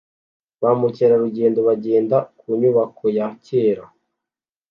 [0.61, 3.85] Ba mukerarugendo bagenda ku nyubako ya kera